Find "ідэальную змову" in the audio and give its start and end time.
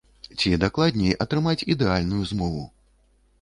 1.75-2.65